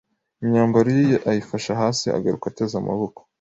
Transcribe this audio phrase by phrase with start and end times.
[0.43, 3.19] imyambaro ye ayifasha hasi, agaruka ateze amaboko.